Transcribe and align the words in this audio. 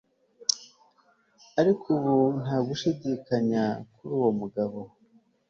ariko 1.59 1.85
ubu 1.95 2.15
nta 2.41 2.57
gushidikanya 2.67 3.63
kuri 3.93 4.11
uwo 4.19 4.29
mugabo 4.39 4.79